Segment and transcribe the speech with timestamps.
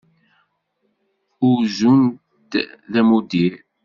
[1.49, 2.51] Uzun-t
[2.91, 3.53] d amuddir.